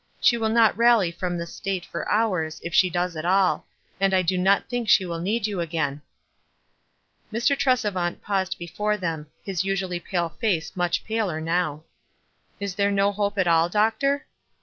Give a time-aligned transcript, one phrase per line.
[0.19, 3.65] She will not rally from this state for hours, if she does at nil;
[3.99, 6.01] and I do not think she will need you again."
[7.31, 7.55] Mr.
[7.55, 11.83] Tresevant paused before them— his usu ally pale face much paler now.
[12.59, 14.25] "Is there no hope at all, doctor?"